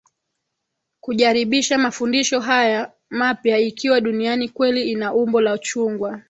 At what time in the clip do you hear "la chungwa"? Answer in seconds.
5.41-6.19